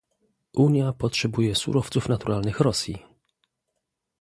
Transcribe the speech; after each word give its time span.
Unia 0.53 0.93
potrzebuje 0.93 1.55
surowców 1.55 2.09
naturalnych 2.09 2.59
Rosji 2.59 2.99